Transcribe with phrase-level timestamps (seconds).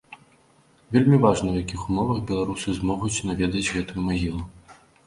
[0.95, 4.43] Вельмі важна ў якіх умовах беларусы змогуць наведаць гэтую магілу.